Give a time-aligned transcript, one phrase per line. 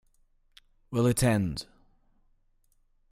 [0.89, 1.67] Will it end?